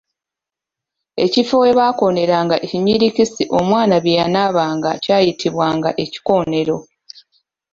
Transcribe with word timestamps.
Ekifo 1.25 1.55
we 1.63 1.69
baakooneranga 1.77 2.55
ebinyirikisi 2.65 3.43
omwana 3.57 3.95
bye 4.03 4.17
yanaabanga 4.19 4.91
kyayitibwanga 5.03 5.89
ekkoonero. 6.03 6.77